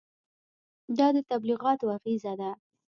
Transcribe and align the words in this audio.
دا 0.97 1.07
د 1.15 1.17
تبلیغاتو 1.29 1.85
اغېزه 1.97 2.33
ده. 2.39 2.51